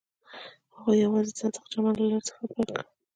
[0.75, 2.83] هغوی یوځای د صادق چمن له لارې سفر پیل کړ.